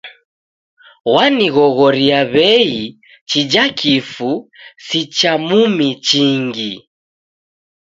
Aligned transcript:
Wanighoghoria 1.13 2.19
w'ei 2.33 2.73
chija 3.29 3.63
kifu 3.79 4.31
si 4.85 4.99
cha 5.15 5.31
mumi 5.47 5.89
chingi. 6.07 6.71